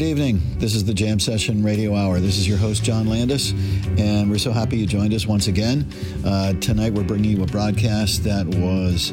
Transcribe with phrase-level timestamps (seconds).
[0.00, 0.40] Good evening.
[0.56, 2.20] This is the Jam Session Radio Hour.
[2.20, 3.50] This is your host, John Landis,
[3.98, 5.86] and we're so happy you joined us once again.
[6.24, 9.12] Uh, tonight, we're bringing you a broadcast that was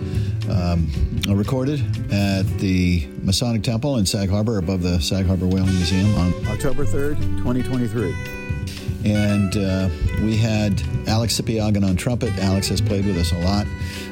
[0.50, 0.88] um,
[1.28, 6.34] recorded at the Masonic Temple in Sag Harbor, above the Sag Harbor Whaling Museum, on
[6.48, 8.16] October 3rd, 2023.
[9.04, 9.90] And uh,
[10.23, 12.31] we had Alex Sipiagin on trumpet.
[12.40, 13.67] Alex has played with us a lot.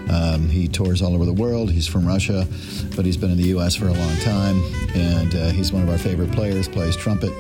[0.10, 1.72] Um, he tours all over the world.
[1.72, 2.48] He's from Russia,
[2.96, 3.76] but he's been in the U.S.
[3.76, 4.62] for a long time,
[4.94, 6.68] and uh, he's one of our favorite players.
[6.68, 7.34] Plays trumpet.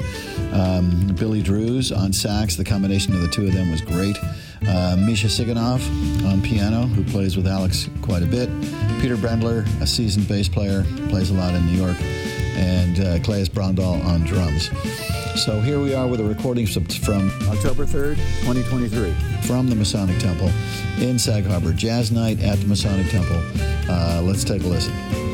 [0.53, 2.55] Um, Billy Drewes on sax.
[2.55, 4.17] The combination of the two of them was great.
[4.67, 5.81] Uh, Misha Tsiganov
[6.25, 8.49] on piano, who plays with Alex quite a bit.
[9.01, 11.97] Peter Brendler, a seasoned bass player, plays a lot in New York,
[12.55, 14.69] and uh, Claes Brondal on drums.
[15.35, 18.15] So here we are with a recording from October 3rd,
[18.45, 20.49] 2023, from the Masonic Temple
[20.99, 21.73] in Sag Harbor.
[21.73, 23.41] Jazz night at the Masonic Temple.
[23.89, 25.24] Uh, let's take a listen.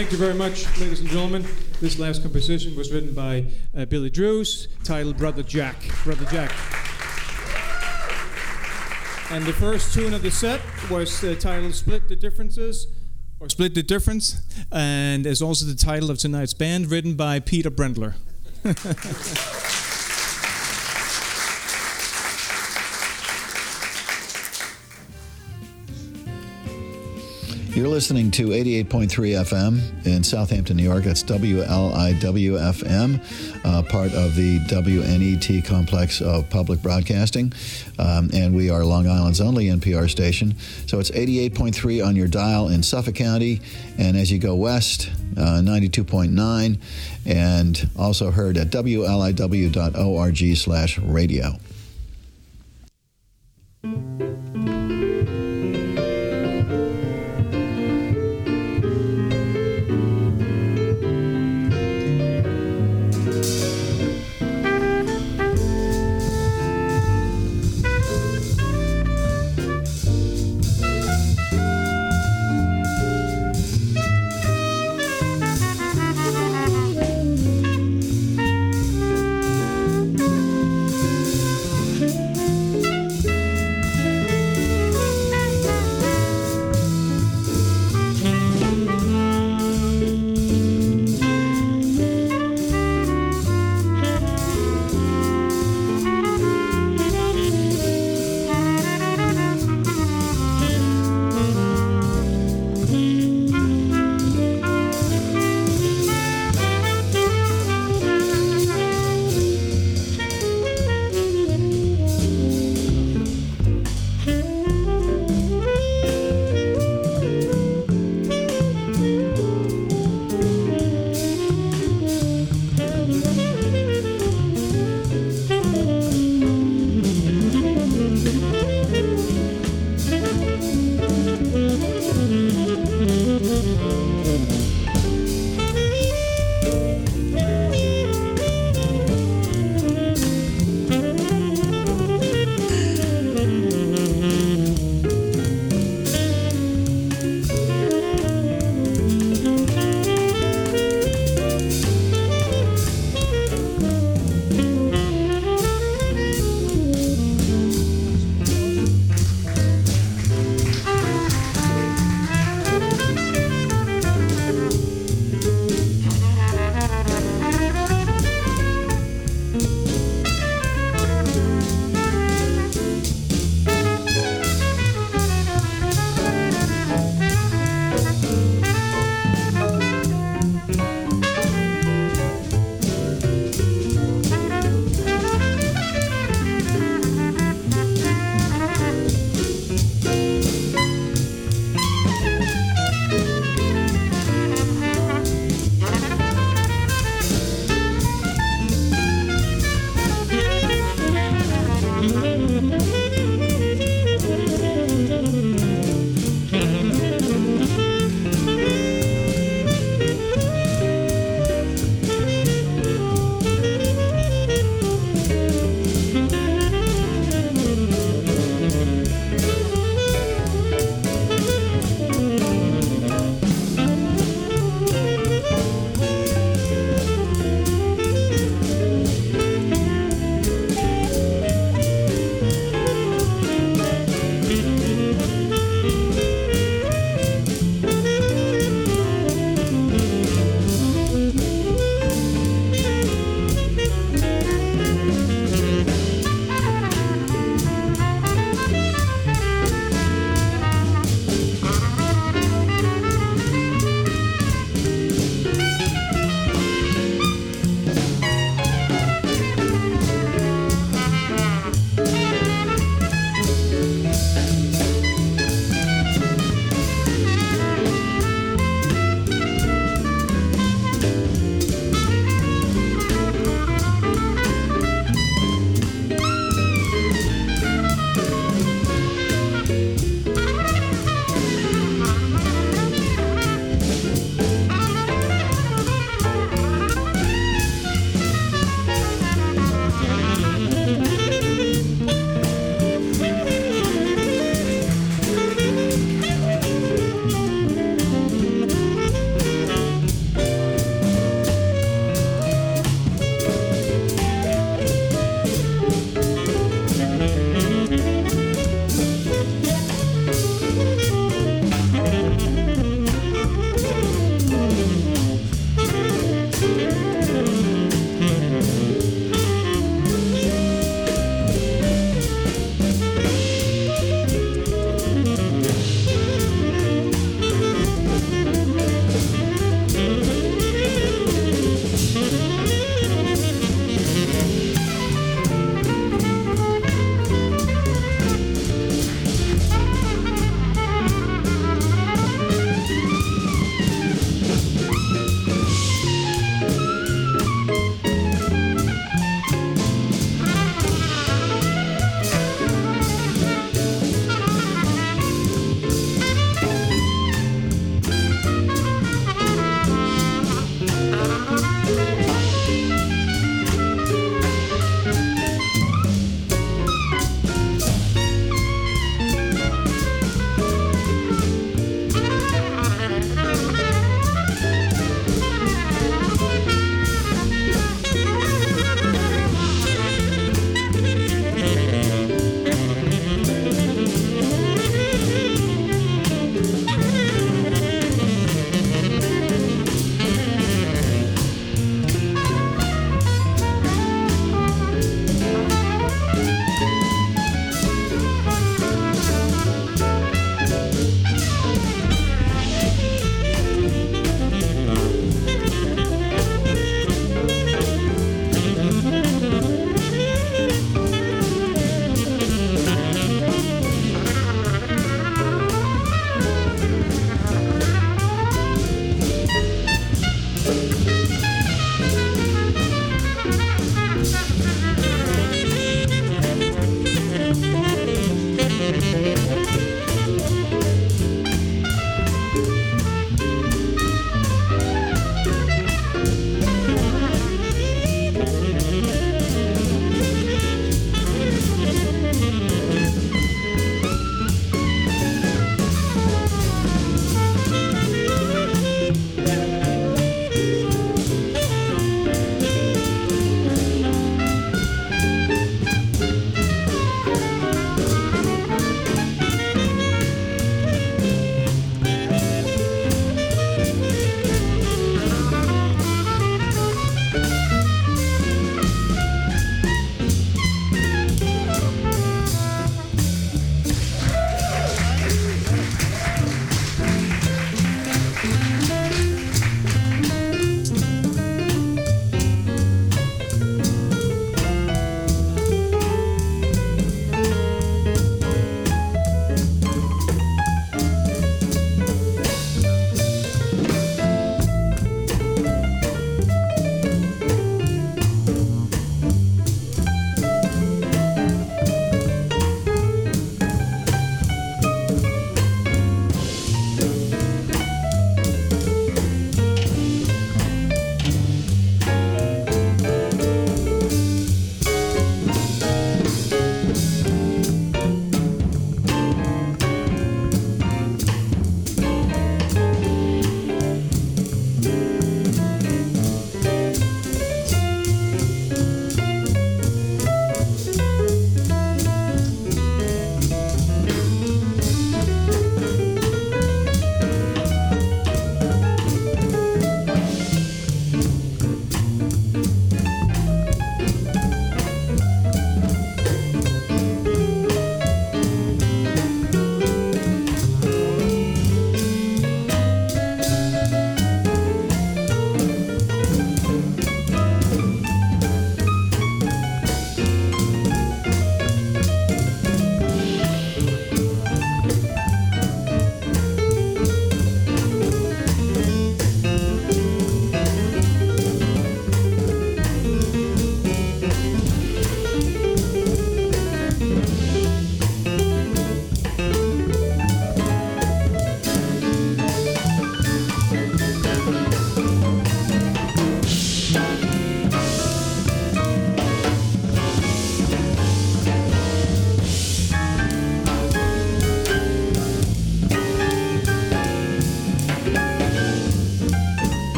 [0.00, 1.44] Thank you very much, ladies and gentlemen.
[1.82, 3.44] This last composition was written by
[3.76, 5.76] uh, Billy Drewes, titled Brother Jack.
[6.04, 6.50] Brother Jack.
[9.30, 12.86] And the first tune of the set was uh, titled Split the Differences,
[13.40, 14.40] or Split the Difference,
[14.72, 18.14] and is also the title of tonight's band, written by Peter Brendler.
[27.80, 31.04] You're listening to 88.3 FM in Southampton, New York.
[31.04, 31.64] That's WLIW-FM,
[33.64, 37.54] uh, part of the WNET complex of public broadcasting.
[37.98, 40.58] Um, and we are Long Island's only NPR station.
[40.88, 43.62] So it's 88.3 on your dial in Suffolk County.
[43.96, 46.78] And as you go west, uh, 92.9.
[47.24, 51.56] And also heard at WLIW.org slash radio.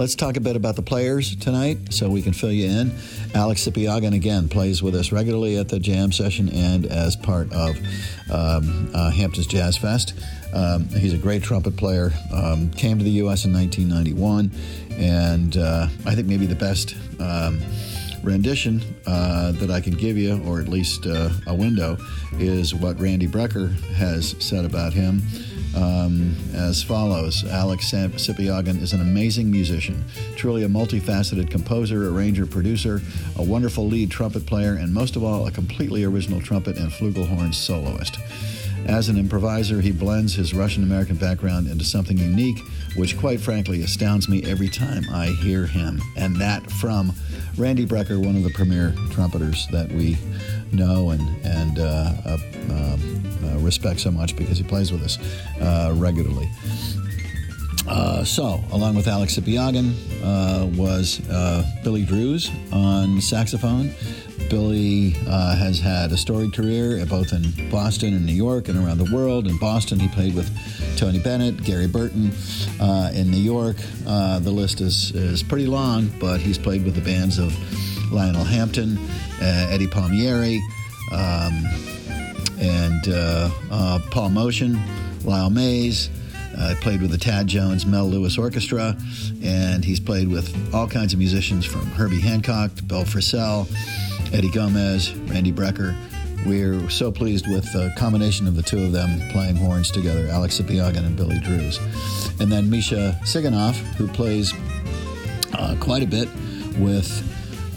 [0.00, 2.90] Let's talk a bit about the players tonight so we can fill you in.
[3.34, 7.76] Alex Sipiagin, again, plays with us regularly at the jam session and as part of
[8.32, 10.14] um, uh, Hamptons Jazz Fest.
[10.54, 13.44] Um, he's a great trumpet player, um, came to the U.S.
[13.44, 14.50] in 1991,
[14.92, 17.60] and uh, I think maybe the best um,
[18.22, 21.98] rendition uh, that I can give you, or at least uh, a window,
[22.38, 25.20] is what Randy Brecker has said about him.
[25.76, 30.04] Um, as follows Alex Sipiagin is an amazing musician,
[30.36, 33.00] truly a multifaceted composer, arranger, producer,
[33.36, 37.54] a wonderful lead trumpet player, and most of all, a completely original trumpet and flugelhorn
[37.54, 38.18] soloist.
[38.86, 42.58] As an improviser, he blends his Russian American background into something unique,
[42.96, 46.00] which quite frankly astounds me every time I hear him.
[46.16, 47.12] And that from
[47.56, 50.16] Randy Brecker, one of the premier trumpeters that we
[50.72, 52.38] know and, and uh, uh,
[52.70, 55.18] uh, respect so much because he plays with us
[55.60, 56.48] uh, regularly.
[57.88, 63.90] Uh, so, along with Alex Sipiagin, uh, was uh, Billy Drewes on saxophone.
[64.48, 68.98] Billy uh, has had a storied career both in Boston and New York and around
[68.98, 69.46] the world.
[69.46, 70.50] In Boston, he played with
[70.96, 72.30] Tony Bennett, Gary Burton.
[72.80, 77.00] Uh, in New York, the list is, is pretty long, but he's played with the
[77.00, 77.52] bands of
[78.12, 78.98] Lionel Hampton,
[79.40, 80.60] Eddie Palmieri,
[81.12, 81.64] um,
[82.58, 83.02] and
[84.10, 84.80] Paul Motian,
[85.24, 86.10] Lyle Mays.
[86.58, 88.94] Uh, played with the Thad Jones Mel Lewis Orchestra,
[89.42, 93.66] and he's played with all kinds of musicians from Herbie Hancock to Bill Frisell,
[94.34, 95.96] Eddie Gomez, Randy Brecker.
[96.44, 100.60] We're so pleased with the combination of the two of them playing horns together, Alex
[100.60, 101.78] Sipiagin and Billy Drewes.
[102.40, 104.52] And then Misha Tsiganov, who plays
[105.54, 106.28] uh, quite a bit
[106.78, 107.08] with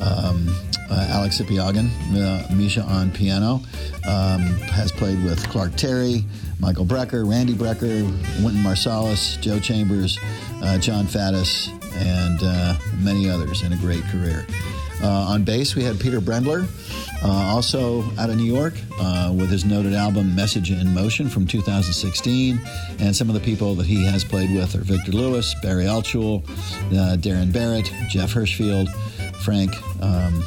[0.01, 0.47] um,
[0.89, 3.61] uh, Alex Sipiagin, uh, Misha on piano,
[4.07, 6.23] um, has played with Clark Terry,
[6.59, 8.03] Michael Brecker, Randy Brecker,
[8.43, 10.19] Wynton Marsalis, Joe Chambers,
[10.61, 14.45] uh, Jon Faddis, and uh, many others in a great career.
[15.01, 16.67] Uh, on bass, we had Peter Brendler,
[17.23, 18.73] uh, also out of New York,
[19.35, 22.61] with his noted album Message in Motion from 2016.
[22.99, 26.43] And some of the people that he has played with are Victor Lewis, Barry Altschul,
[27.17, 28.87] Darren Barrett, Jeff Hirshfield,
[29.43, 29.71] Frank
[30.01, 30.43] um,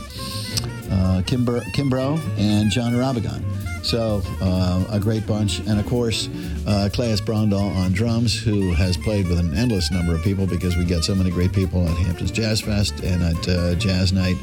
[1.27, 3.45] Kimbrough, and Jon Irabagon.
[3.85, 6.29] So uh, a great bunch, and of course,
[6.67, 10.77] uh, Claes Brondal on drums, who has played with an endless number of people because
[10.77, 14.37] we get so many great people at Hamptons Jazz Fest and at uh, Jazz Night,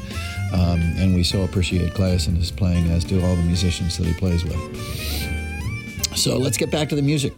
[0.54, 4.06] um, and we so appreciate Claes and his playing, as do all the musicians that
[4.06, 6.16] he plays with.
[6.16, 7.34] So let's get back to the music.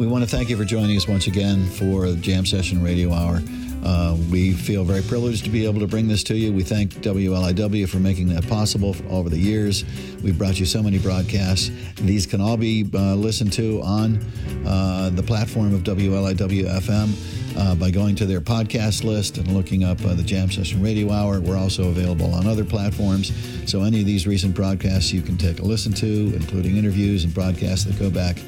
[0.00, 3.42] We want to thank you for joining us once again for Jam Session Radio Hour.
[3.84, 6.52] Uh, we feel very privileged to be able to bring this to you.
[6.52, 9.84] We thank WLIW for making that possible over the years.
[10.22, 11.70] We've brought you so many broadcasts.
[11.96, 14.22] These can all be uh, listened to on
[14.66, 17.36] uh, the platform of WLIW FM.
[17.58, 21.10] Uh, by going to their podcast list and looking up uh, the Jam Session Radio
[21.10, 21.40] Hour.
[21.40, 23.32] We're also available on other platforms.
[23.68, 27.34] So, any of these recent broadcasts you can take a listen to, including interviews and
[27.34, 28.38] broadcasts that go back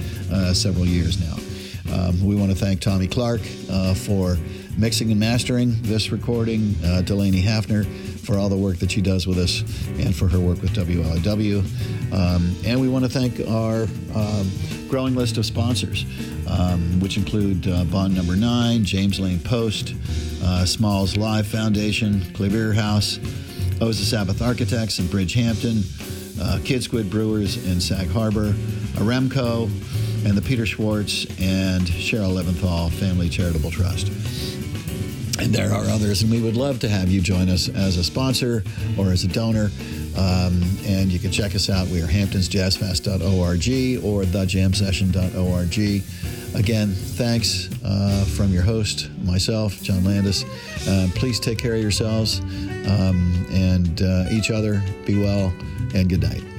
[0.55, 1.37] several years now.
[1.93, 3.41] Um, we want to thank Tommy Clark
[3.97, 4.39] for
[4.77, 7.85] mixing and mastering this recording, uh, Delaney Hafner
[8.25, 9.61] for all the work that she does with us
[9.99, 11.59] and for her work with WLIW.
[12.13, 14.51] Um, and we want to thank our um,
[14.89, 16.05] growing list of sponsors,
[16.47, 19.95] um, which include uh, Bond Number 9, James Lane Post,
[20.45, 23.19] uh, Smalls Live Foundation, Clavier House,
[23.79, 25.83] Oza Sabbeth Architects in Bridgehampton,
[26.41, 28.53] uh, Kidd Squid Brewers in Sag Harbor,
[28.95, 29.65] Aremco,
[30.25, 34.13] and the Peter Schwartz and Cheryl Leventhal Family Charitable Trust.
[35.43, 38.05] And there are others, and we would love to have you join us as a
[38.05, 38.63] sponsor
[38.97, 39.73] or as a donor.
[40.17, 41.89] Um, and you can check us out.
[41.89, 46.05] We are hamptonsjazzfest.org or thejamsession.org.
[46.55, 50.45] Again, thanks uh, from your host, myself, John Landis.
[50.87, 52.39] Uh, please take care of yourselves
[52.87, 54.81] um, and uh, each other.
[55.07, 55.53] Be well,
[55.93, 56.52] and good night.